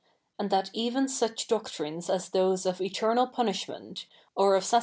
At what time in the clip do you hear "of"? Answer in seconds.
2.65-2.81, 4.55-4.63